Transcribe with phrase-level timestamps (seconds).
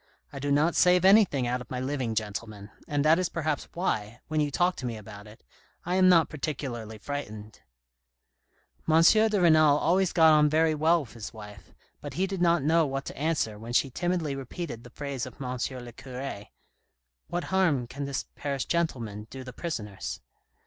[0.33, 4.19] I do not save anything out of my living, gentlemen; and that is perhaps why,
[4.29, 5.43] when you talk to me about it,
[5.85, 7.61] I am not particularly frightened."
[8.91, 9.03] M.
[9.03, 12.83] de Renal always got on very well with his wife, but he did not know
[12.87, 15.59] what to answer when she timidly repeated the phrase of M.
[15.85, 16.45] le cure,"
[17.29, 20.19] What harm can this Paris gentleman do the prisoners